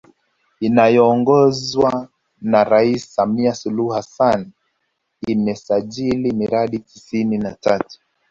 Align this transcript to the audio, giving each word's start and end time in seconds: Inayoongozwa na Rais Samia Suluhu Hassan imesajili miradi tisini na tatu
Inayoongozwa 0.59 2.09
na 2.41 2.63
Rais 2.63 3.15
Samia 3.15 3.55
Suluhu 3.55 3.89
Hassan 3.89 4.51
imesajili 5.27 6.31
miradi 6.31 6.79
tisini 6.79 7.37
na 7.37 7.53
tatu 7.53 7.99